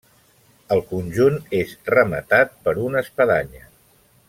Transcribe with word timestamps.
El 0.75 0.79
conjunt 0.93 1.37
és 1.59 1.75
rematat 1.97 2.57
per 2.65 2.75
una 2.87 3.05
espadanya. 3.07 3.65